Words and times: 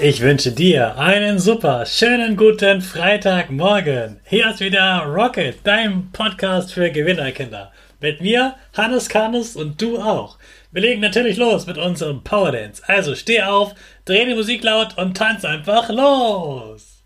Ich 0.00 0.20
wünsche 0.20 0.52
dir 0.52 0.96
einen 0.96 1.40
super 1.40 1.84
schönen 1.84 2.36
guten 2.36 2.82
Freitagmorgen. 2.82 4.20
Hier 4.24 4.48
ist 4.48 4.60
wieder 4.60 5.00
Rocket, 5.00 5.56
dein 5.64 6.12
Podcast 6.12 6.72
für 6.72 6.88
Gewinnerkinder. 6.88 7.72
Mit 8.00 8.20
mir, 8.20 8.54
Hannes 8.76 9.08
Karnes 9.08 9.56
und 9.56 9.82
du 9.82 9.98
auch. 9.98 10.38
Wir 10.70 10.82
legen 10.82 11.00
natürlich 11.00 11.36
los 11.36 11.66
mit 11.66 11.78
unserem 11.78 12.22
Power 12.22 12.52
Dance. 12.52 12.80
Also 12.86 13.16
steh 13.16 13.42
auf, 13.42 13.74
dreh 14.04 14.24
die 14.24 14.36
Musik 14.36 14.62
laut 14.62 14.96
und 14.96 15.16
tanz 15.16 15.44
einfach 15.44 15.88
los. 15.88 16.97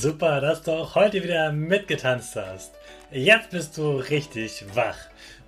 Super, 0.00 0.40
dass 0.40 0.62
du 0.62 0.70
auch 0.72 0.94
heute 0.94 1.22
wieder 1.22 1.52
mitgetanzt 1.52 2.34
hast. 2.34 2.72
Jetzt 3.10 3.50
bist 3.50 3.76
du 3.76 3.96
richtig 3.96 4.64
wach. 4.74 4.96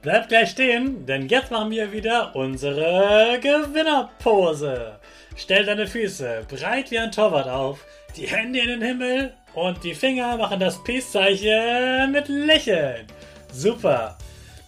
Bleib 0.03 0.29
gleich 0.29 0.51
stehen, 0.51 1.07
denn 1.07 1.27
jetzt 1.27 1.51
machen 1.51 1.71
wir 1.71 1.91
wieder 1.91 2.37
unsere 2.37 3.39
Gewinnerpose. 3.41 4.99
Stell 5.37 5.65
deine 5.65 5.87
Füße 5.87 6.45
breit 6.51 6.91
wie 6.91 6.99
ein 6.99 7.11
Torwart 7.11 7.49
auf, 7.49 7.79
die 8.15 8.27
Hände 8.27 8.59
in 8.59 8.69
den 8.69 8.83
Himmel 8.83 9.33
und 9.55 9.83
die 9.85 9.95
Finger 9.95 10.37
machen 10.37 10.61
das 10.61 10.85
Peace-Zeichen 10.85 12.13
mit 12.13 12.29
Lächeln. 12.29 13.07
Super. 13.51 14.19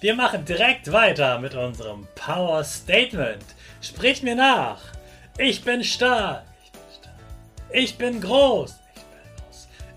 Wir 0.01 0.15
machen 0.15 0.47
direkt 0.47 0.91
weiter 0.93 1.39
mit 1.39 1.55
unserem 1.55 2.09
Power 2.15 2.65
Statement. 2.65 3.45
Sprich 3.83 4.23
mir 4.23 4.35
nach. 4.35 4.81
Ich 5.37 5.63
bin 5.63 5.85
stark. 5.85 6.45
Ich 6.65 6.73
bin, 6.73 6.81
stark. 6.99 7.15
Ich 7.71 7.99
bin 7.99 8.21
groß. 8.23 8.79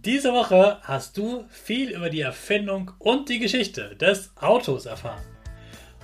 Diese 0.00 0.32
Woche 0.32 0.78
hast 0.82 1.16
du 1.16 1.44
viel 1.50 1.90
über 1.90 2.08
die 2.08 2.22
Erfindung 2.22 2.90
und 2.98 3.28
die 3.28 3.38
Geschichte 3.38 3.94
des 3.94 4.32
Autos 4.40 4.86
erfahren. 4.86 5.22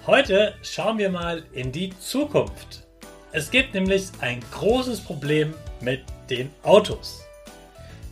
Heute 0.07 0.55
schauen 0.63 0.99
wir 0.99 1.11
mal 1.11 1.43
in 1.53 1.73
die 1.73 1.99
Zukunft. 1.99 2.87
Es 3.33 3.51
gibt 3.51 3.75
nämlich 3.75 4.09
ein 4.21 4.41
großes 4.53 5.01
Problem 5.01 5.55
mit 5.81 6.03
den 6.29 6.51
Autos. 6.63 7.23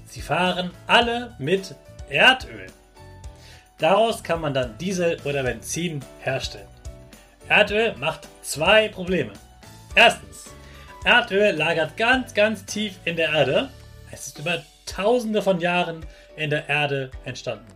Sie 0.09 0.23
fahren 0.23 0.71
alle 0.87 1.37
mit 1.39 1.75
Erdöl. 2.09 2.67
Daraus 3.79 4.23
kann 4.23 4.41
man 4.41 4.55
dann 4.55 4.79
Diesel 4.79 5.19
oder 5.25 5.43
Benzin 5.43 6.01
herstellen. 6.21 6.69
Erdöl 7.49 7.95
macht 7.99 8.27
zwei 8.43 8.89
Probleme. 8.89 9.35
Erstens, 9.95 10.47
Erdöl 11.05 11.55
lagert 11.55 11.97
ganz, 11.97 12.35
ganz 12.35 12.65
tief 12.65 12.99
in 13.05 13.17
der 13.17 13.29
Erde. 13.29 13.69
Es 14.11 14.29
ist 14.29 14.39
über 14.39 14.65
Tausende 14.87 15.43
von 15.43 15.61
Jahren 15.61 16.07
in 16.37 16.51
der 16.51 16.69
Erde 16.69 17.11
entstanden. 17.25 17.67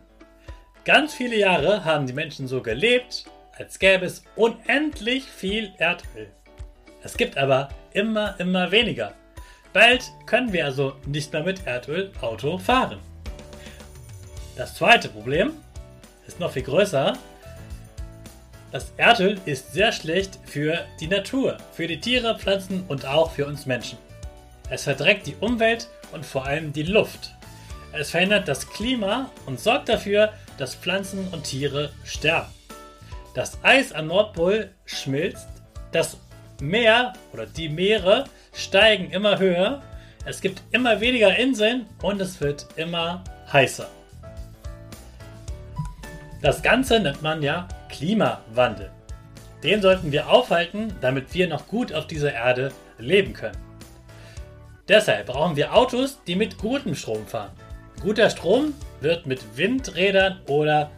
Ganz 0.84 1.12
viele 1.12 1.36
Jahre 1.36 1.84
haben 1.84 2.06
die 2.06 2.12
Menschen 2.12 2.48
so 2.48 2.62
gelebt, 2.62 3.26
als 3.58 3.78
gäbe 3.78 4.06
es 4.06 4.24
unendlich 4.36 5.24
viel 5.24 5.72
Erdöl. 5.76 6.32
Es 7.02 7.16
gibt 7.16 7.36
aber 7.36 7.68
immer, 7.92 8.38
immer 8.40 8.70
weniger. 8.70 9.12
Bald 9.72 10.10
können 10.26 10.52
wir 10.52 10.64
also 10.64 10.94
nicht 11.06 11.32
mehr 11.32 11.42
mit 11.42 11.66
Erdöl 11.66 12.12
Auto 12.22 12.58
fahren. 12.58 12.98
Das 14.56 14.74
zweite 14.74 15.08
Problem 15.08 15.52
ist 16.26 16.40
noch 16.40 16.52
viel 16.52 16.62
größer. 16.62 17.16
Das 18.72 18.92
Erdöl 18.96 19.38
ist 19.44 19.72
sehr 19.72 19.92
schlecht 19.92 20.38
für 20.44 20.84
die 21.00 21.08
Natur, 21.08 21.56
für 21.72 21.86
die 21.86 22.00
Tiere, 22.00 22.38
Pflanzen 22.38 22.84
und 22.88 23.04
auch 23.04 23.30
für 23.30 23.46
uns 23.46 23.66
Menschen. 23.66 23.98
Es 24.70 24.84
verdreckt 24.84 25.26
die 25.26 25.34
Umwelt 25.40 25.88
und 26.12 26.24
vor 26.24 26.46
allem 26.46 26.72
die 26.72 26.84
Luft. 26.84 27.34
Es 27.92 28.10
verändert 28.10 28.46
das 28.46 28.70
Klima 28.70 29.30
und 29.46 29.58
sorgt 29.58 29.88
dafür, 29.88 30.32
dass 30.58 30.76
Pflanzen 30.76 31.26
und 31.32 31.42
Tiere 31.42 31.90
sterben. 32.04 32.48
Das 33.34 33.58
Eis 33.64 33.92
am 33.92 34.06
Nordpol 34.06 34.70
schmilzt, 34.84 35.48
das 35.90 36.16
Meer 36.60 37.14
oder 37.32 37.46
die 37.46 37.68
Meere 37.68 38.24
steigen 38.52 39.10
immer 39.10 39.38
höher, 39.38 39.82
es 40.24 40.40
gibt 40.40 40.62
immer 40.70 41.00
weniger 41.00 41.34
Inseln 41.36 41.86
und 42.02 42.20
es 42.20 42.40
wird 42.40 42.66
immer 42.76 43.24
heißer. 43.52 43.88
Das 46.42 46.62
Ganze 46.62 47.00
nennt 47.00 47.22
man 47.22 47.42
ja 47.42 47.66
Klimawandel. 47.88 48.90
Den 49.64 49.82
sollten 49.82 50.12
wir 50.12 50.28
aufhalten, 50.28 50.94
damit 51.00 51.34
wir 51.34 51.48
noch 51.48 51.66
gut 51.66 51.92
auf 51.92 52.06
dieser 52.06 52.32
Erde 52.32 52.72
leben 52.98 53.32
können. 53.32 53.69
Deshalb 54.90 55.26
brauchen 55.26 55.54
wir 55.54 55.72
Autos, 55.72 56.18
die 56.26 56.34
mit 56.34 56.58
gutem 56.58 56.96
Strom 56.96 57.24
fahren. 57.24 57.52
Guter 58.02 58.28
Strom 58.28 58.74
wird 59.00 59.24
mit 59.24 59.56
Windrädern 59.56 60.40
oder 60.48 60.90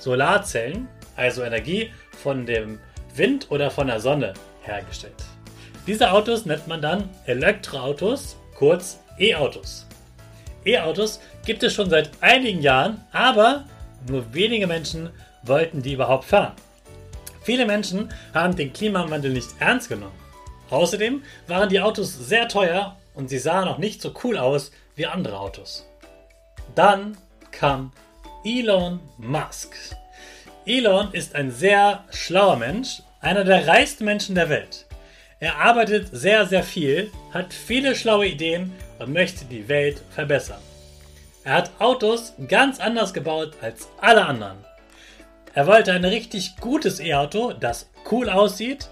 Solarzellen, 0.00 0.88
also 1.14 1.44
Energie 1.44 1.92
von 2.20 2.46
dem 2.46 2.80
Wind 3.14 3.48
oder 3.52 3.70
von 3.70 3.86
der 3.86 4.00
Sonne, 4.00 4.34
hergestellt. 4.62 5.14
Diese 5.86 6.10
Autos 6.10 6.46
nennt 6.46 6.66
man 6.66 6.82
dann 6.82 7.08
Elektroautos, 7.26 8.34
kurz 8.56 8.98
E-Autos. 9.20 9.86
E-Autos 10.64 11.20
gibt 11.46 11.62
es 11.62 11.74
schon 11.74 11.90
seit 11.90 12.10
einigen 12.20 12.60
Jahren, 12.60 13.04
aber 13.12 13.66
nur 14.08 14.34
wenige 14.34 14.66
Menschen 14.66 15.10
wollten 15.44 15.80
die 15.80 15.92
überhaupt 15.92 16.24
fahren. 16.24 16.54
Viele 17.42 17.66
Menschen 17.66 18.08
haben 18.34 18.56
den 18.56 18.72
Klimawandel 18.72 19.30
nicht 19.30 19.50
ernst 19.60 19.88
genommen. 19.88 20.18
Außerdem 20.70 21.22
waren 21.46 21.68
die 21.68 21.80
Autos 21.80 22.18
sehr 22.18 22.48
teuer 22.48 22.96
und 23.14 23.28
sie 23.28 23.38
sahen 23.38 23.68
auch 23.68 23.78
nicht 23.78 24.02
so 24.02 24.12
cool 24.24 24.38
aus 24.38 24.72
wie 24.94 25.06
andere 25.06 25.38
Autos. 25.38 25.86
Dann 26.74 27.16
kam 27.50 27.92
Elon 28.44 29.00
Musk. 29.18 29.74
Elon 30.66 31.12
ist 31.12 31.34
ein 31.34 31.50
sehr 31.50 32.04
schlauer 32.10 32.56
Mensch, 32.56 33.02
einer 33.20 33.44
der 33.44 33.66
reichsten 33.66 34.04
Menschen 34.04 34.34
der 34.34 34.48
Welt. 34.48 34.86
Er 35.40 35.58
arbeitet 35.58 36.08
sehr, 36.12 36.46
sehr 36.46 36.62
viel, 36.62 37.10
hat 37.32 37.52
viele 37.52 37.94
schlaue 37.96 38.26
Ideen 38.28 38.72
und 38.98 39.12
möchte 39.12 39.44
die 39.44 39.68
Welt 39.68 40.02
verbessern. 40.10 40.60
Er 41.44 41.54
hat 41.54 41.72
Autos 41.80 42.34
ganz 42.46 42.78
anders 42.78 43.12
gebaut 43.12 43.56
als 43.60 43.88
alle 44.00 44.24
anderen. 44.24 44.58
Er 45.54 45.66
wollte 45.66 45.92
ein 45.92 46.04
richtig 46.04 46.56
gutes 46.60 47.00
E-Auto, 47.00 47.52
das 47.52 47.90
cool 48.10 48.30
aussieht 48.30 48.88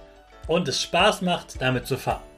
und 0.48 0.66
es 0.66 0.82
Spaß 0.82 1.22
macht, 1.22 1.62
damit 1.62 1.86
zu 1.86 1.96
fahren. 1.96 2.29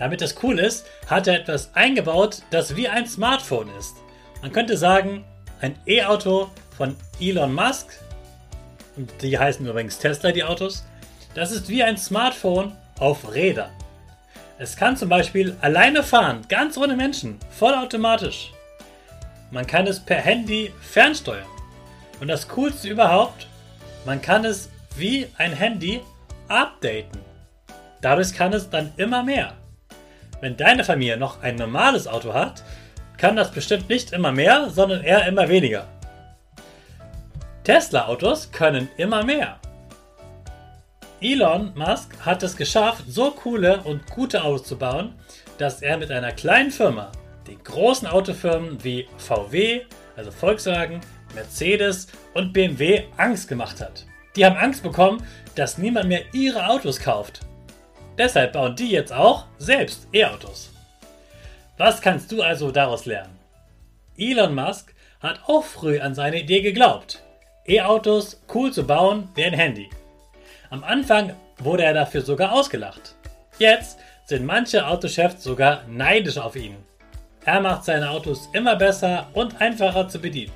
Damit 0.00 0.22
das 0.22 0.42
cool 0.42 0.58
ist, 0.58 0.86
hat 1.08 1.26
er 1.26 1.38
etwas 1.38 1.74
eingebaut, 1.74 2.38
das 2.48 2.74
wie 2.74 2.88
ein 2.88 3.06
Smartphone 3.06 3.68
ist. 3.78 3.96
Man 4.40 4.50
könnte 4.50 4.78
sagen, 4.78 5.26
ein 5.60 5.76
E-Auto 5.86 6.48
von 6.74 6.96
Elon 7.20 7.54
Musk, 7.54 8.00
und 8.96 9.12
die 9.20 9.38
heißen 9.38 9.66
übrigens 9.66 9.98
Tesla, 9.98 10.32
die 10.32 10.42
Autos, 10.42 10.86
das 11.34 11.52
ist 11.52 11.68
wie 11.68 11.82
ein 11.82 11.98
Smartphone 11.98 12.72
auf 12.98 13.34
Rädern. 13.34 13.70
Es 14.58 14.74
kann 14.74 14.96
zum 14.96 15.10
Beispiel 15.10 15.54
alleine 15.60 16.02
fahren, 16.02 16.46
ganz 16.48 16.78
ohne 16.78 16.96
Menschen, 16.96 17.38
vollautomatisch. 17.50 18.52
Man 19.50 19.66
kann 19.66 19.86
es 19.86 20.00
per 20.00 20.16
Handy 20.16 20.72
fernsteuern. 20.80 21.46
Und 22.20 22.28
das 22.28 22.48
Coolste 22.48 22.88
überhaupt, 22.88 23.46
man 24.06 24.22
kann 24.22 24.46
es 24.46 24.70
wie 24.96 25.26
ein 25.36 25.52
Handy 25.52 26.00
updaten. 26.48 27.20
Dadurch 28.00 28.32
kann 28.32 28.54
es 28.54 28.70
dann 28.70 28.94
immer 28.96 29.22
mehr. 29.22 29.59
Wenn 30.40 30.56
deine 30.56 30.84
Familie 30.84 31.16
noch 31.16 31.42
ein 31.42 31.56
normales 31.56 32.06
Auto 32.06 32.32
hat, 32.32 32.62
kann 33.16 33.36
das 33.36 33.50
bestimmt 33.50 33.88
nicht 33.88 34.12
immer 34.12 34.32
mehr, 34.32 34.70
sondern 34.70 35.02
eher 35.02 35.26
immer 35.26 35.48
weniger. 35.48 35.86
Tesla-Autos 37.64 38.50
können 38.50 38.88
immer 38.96 39.22
mehr. 39.22 39.58
Elon 41.20 41.72
Musk 41.74 42.16
hat 42.24 42.42
es 42.42 42.56
geschafft, 42.56 43.04
so 43.06 43.30
coole 43.32 43.82
und 43.82 44.06
gute 44.06 44.42
Autos 44.42 44.66
zu 44.66 44.78
bauen, 44.78 45.14
dass 45.58 45.82
er 45.82 45.98
mit 45.98 46.10
einer 46.10 46.32
kleinen 46.32 46.70
Firma 46.70 47.12
den 47.46 47.62
großen 47.62 48.08
Autofirmen 48.08 48.82
wie 48.82 49.06
VW, 49.18 49.82
also 50.16 50.30
Volkswagen, 50.30 51.00
Mercedes 51.34 52.08
und 52.32 52.54
BMW 52.54 53.04
Angst 53.18 53.48
gemacht 53.48 53.80
hat. 53.82 54.06
Die 54.36 54.46
haben 54.46 54.56
Angst 54.56 54.82
bekommen, 54.82 55.22
dass 55.54 55.76
niemand 55.76 56.08
mehr 56.08 56.22
ihre 56.32 56.68
Autos 56.68 56.98
kauft. 56.98 57.40
Deshalb 58.20 58.52
bauen 58.52 58.76
die 58.76 58.90
jetzt 58.90 59.14
auch 59.14 59.46
selbst 59.56 60.06
E-Autos. 60.12 60.70
Was 61.78 62.02
kannst 62.02 62.30
du 62.30 62.42
also 62.42 62.70
daraus 62.70 63.06
lernen? 63.06 63.38
Elon 64.18 64.54
Musk 64.54 64.92
hat 65.20 65.40
auch 65.46 65.64
früh 65.64 65.98
an 65.98 66.14
seine 66.14 66.42
Idee 66.42 66.60
geglaubt. 66.60 67.22
E-Autos 67.66 68.42
cool 68.54 68.70
zu 68.72 68.86
bauen 68.86 69.30
wie 69.34 69.44
ein 69.44 69.54
Handy. 69.54 69.88
Am 70.68 70.84
Anfang 70.84 71.32
wurde 71.60 71.84
er 71.84 71.94
dafür 71.94 72.20
sogar 72.20 72.52
ausgelacht. 72.52 73.14
Jetzt 73.58 73.98
sind 74.26 74.44
manche 74.44 74.86
Autochefs 74.86 75.42
sogar 75.42 75.84
neidisch 75.88 76.36
auf 76.36 76.56
ihn. 76.56 76.76
Er 77.46 77.62
macht 77.62 77.86
seine 77.86 78.10
Autos 78.10 78.50
immer 78.52 78.76
besser 78.76 79.28
und 79.32 79.62
einfacher 79.62 80.08
zu 80.08 80.18
bedienen. 80.18 80.52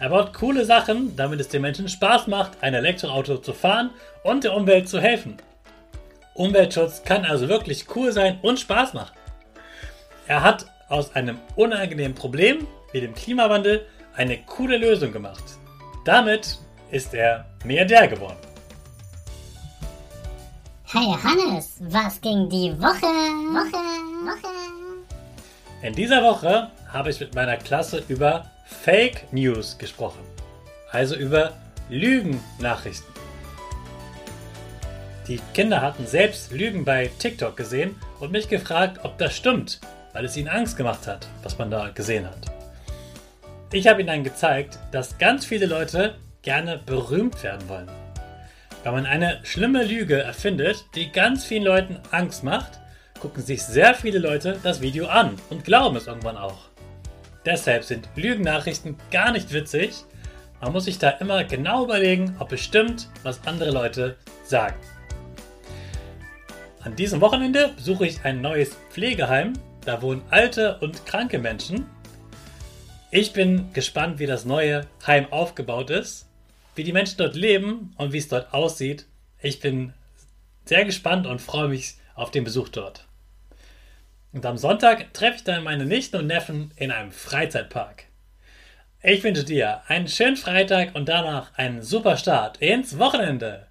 Er 0.00 0.10
baut 0.10 0.34
coole 0.34 0.66
Sachen, 0.66 1.16
damit 1.16 1.40
es 1.40 1.48
den 1.48 1.62
Menschen 1.62 1.88
Spaß 1.88 2.26
macht, 2.26 2.62
ein 2.62 2.74
Elektroauto 2.74 3.38
zu 3.38 3.54
fahren 3.54 3.88
und 4.22 4.44
der 4.44 4.54
Umwelt 4.54 4.86
zu 4.86 5.00
helfen. 5.00 5.38
Umweltschutz 6.40 7.02
kann 7.04 7.26
also 7.26 7.50
wirklich 7.50 7.84
cool 7.94 8.12
sein 8.12 8.38
und 8.40 8.58
Spaß 8.58 8.94
machen. 8.94 9.14
Er 10.26 10.42
hat 10.42 10.64
aus 10.88 11.14
einem 11.14 11.38
unangenehmen 11.54 12.14
Problem 12.14 12.66
wie 12.92 13.02
dem 13.02 13.14
Klimawandel 13.14 13.86
eine 14.16 14.38
coole 14.44 14.78
Lösung 14.78 15.12
gemacht. 15.12 15.44
Damit 16.06 16.56
ist 16.90 17.12
er 17.12 17.44
Milliardär 17.62 18.08
geworden. 18.08 18.38
Hey 20.86 21.14
Hannes, 21.22 21.76
was 21.80 22.18
ging 22.22 22.48
die 22.48 22.72
Woche? 22.80 23.10
Woche, 23.52 23.82
Woche. 24.24 24.48
In 25.82 25.92
dieser 25.92 26.22
Woche 26.22 26.70
habe 26.90 27.10
ich 27.10 27.20
mit 27.20 27.34
meiner 27.34 27.58
Klasse 27.58 28.02
über 28.08 28.50
Fake 28.64 29.30
News 29.30 29.76
gesprochen. 29.76 30.20
Also 30.90 31.16
über 31.16 31.52
Lügennachrichten. 31.90 33.09
Die 35.30 35.38
Kinder 35.54 35.80
hatten 35.80 36.08
selbst 36.08 36.50
Lügen 36.50 36.84
bei 36.84 37.08
TikTok 37.20 37.56
gesehen 37.56 37.94
und 38.18 38.32
mich 38.32 38.48
gefragt, 38.48 38.98
ob 39.04 39.16
das 39.18 39.36
stimmt, 39.36 39.80
weil 40.12 40.24
es 40.24 40.36
ihnen 40.36 40.48
Angst 40.48 40.76
gemacht 40.76 41.06
hat, 41.06 41.28
was 41.44 41.56
man 41.56 41.70
da 41.70 41.90
gesehen 41.90 42.26
hat. 42.26 42.50
Ich 43.72 43.86
habe 43.86 44.00
ihnen 44.00 44.08
dann 44.08 44.24
gezeigt, 44.24 44.80
dass 44.90 45.18
ganz 45.18 45.46
viele 45.46 45.66
Leute 45.66 46.16
gerne 46.42 46.78
berühmt 46.84 47.44
werden 47.44 47.68
wollen. 47.68 47.88
Wenn 48.82 48.92
man 48.92 49.06
eine 49.06 49.38
schlimme 49.44 49.84
Lüge 49.84 50.20
erfindet, 50.20 50.84
die 50.96 51.12
ganz 51.12 51.44
vielen 51.44 51.62
Leuten 51.62 52.00
Angst 52.10 52.42
macht, 52.42 52.80
gucken 53.20 53.44
sich 53.44 53.62
sehr 53.62 53.94
viele 53.94 54.18
Leute 54.18 54.58
das 54.64 54.80
Video 54.80 55.06
an 55.06 55.36
und 55.48 55.62
glauben 55.62 55.94
es 55.94 56.08
irgendwann 56.08 56.38
auch. 56.38 56.70
Deshalb 57.46 57.84
sind 57.84 58.08
Lügennachrichten 58.16 58.96
gar 59.12 59.30
nicht 59.30 59.52
witzig. 59.52 60.02
Man 60.60 60.72
muss 60.72 60.86
sich 60.86 60.98
da 60.98 61.10
immer 61.10 61.44
genau 61.44 61.84
überlegen, 61.84 62.34
ob 62.40 62.50
es 62.50 62.62
stimmt, 62.62 63.06
was 63.22 63.46
andere 63.46 63.70
Leute 63.70 64.16
sagen. 64.42 64.74
An 66.82 66.96
diesem 66.96 67.20
Wochenende 67.20 67.72
besuche 67.76 68.06
ich 68.06 68.24
ein 68.24 68.40
neues 68.40 68.76
Pflegeheim. 68.90 69.52
Da 69.84 70.02
wohnen 70.02 70.22
alte 70.30 70.78
und 70.80 71.06
kranke 71.06 71.38
Menschen. 71.38 71.86
Ich 73.10 73.32
bin 73.32 73.72
gespannt, 73.72 74.18
wie 74.18 74.26
das 74.26 74.44
neue 74.44 74.86
Heim 75.06 75.26
aufgebaut 75.32 75.90
ist 75.90 76.30
wie 76.74 76.84
die 76.84 76.92
Menschen 76.92 77.18
dort 77.18 77.34
leben 77.34 77.92
und 77.98 78.12
wie 78.12 78.18
es 78.18 78.28
dort 78.28 78.54
aussieht. 78.54 79.06
Ich 79.38 79.60
bin 79.60 79.92
sehr 80.64 80.84
gespannt 80.86 81.26
und 81.26 81.40
freue 81.40 81.68
mich 81.68 81.96
auf 82.14 82.30
den 82.30 82.44
Besuch 82.44 82.68
dort. 82.68 83.06
Und 84.32 84.46
am 84.46 84.56
Sonntag 84.56 85.12
treffe 85.12 85.36
ich 85.36 85.44
dann 85.44 85.64
meine 85.64 85.84
Nichten 85.84 86.16
und 86.16 86.26
Neffen 86.26 86.72
in 86.76 86.90
einem 86.90 87.12
Freizeitpark. 87.12 88.04
Ich 89.02 89.24
wünsche 89.24 89.44
dir 89.44 89.82
einen 89.88 90.08
schönen 90.08 90.36
Freitag 90.36 90.94
und 90.94 91.08
danach 91.08 91.52
einen 91.58 91.82
super 91.82 92.16
Start 92.16 92.58
ins 92.58 92.98
Wochenende. 92.98 93.66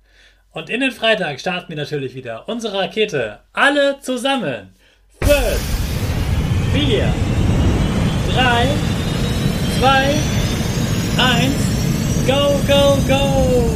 Und 0.52 0.70
in 0.70 0.80
den 0.80 0.92
Freitag 0.92 1.40
starten 1.40 1.70
wir 1.70 1.76
natürlich 1.76 2.16
wieder 2.16 2.50
unsere 2.50 2.80
Rakete. 2.80 3.40
Alle 3.54 4.00
zusammen. 4.02 4.74
5, 5.22 5.34
4, 6.74 7.14
3, 8.34 8.68
2, 9.80 10.16
1. 11.18 11.70
Go, 12.28 12.60
go, 12.68 12.98
go! 13.08 13.69